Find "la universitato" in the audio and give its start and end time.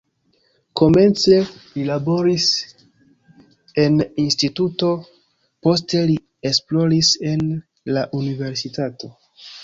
7.99-9.11